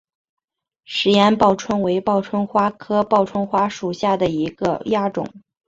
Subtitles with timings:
[0.83, 5.31] 石岩报春为报春花科报春花属下的一个亚种。